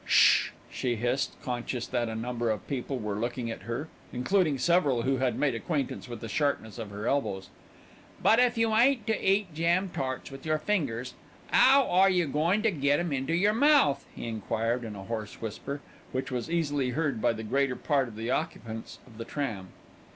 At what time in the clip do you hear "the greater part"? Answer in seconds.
17.31-18.07